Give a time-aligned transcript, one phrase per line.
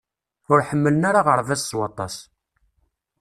[0.51, 2.15] Ur ḥemmlen ara aɣerbaz s waṭas.